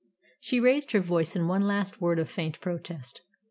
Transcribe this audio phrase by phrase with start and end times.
[0.39, 3.21] She raised her voice in one last word of faint protest.